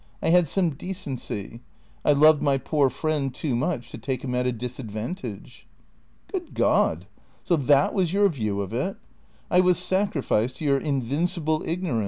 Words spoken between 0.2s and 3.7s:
had some de cency. I loved my poor friend too